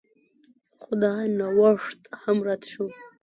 [0.81, 2.85] خو دا نوښت هم رد شو